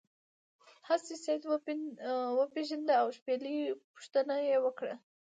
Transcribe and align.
هغې 0.87 1.15
سید 1.25 1.41
وپیژنده 2.41 2.93
او 3.01 3.07
د 3.11 3.13
شپیلۍ 3.17 3.57
پوښتنه 3.91 4.35
یې 4.47 4.57
وکړه. 4.65 4.95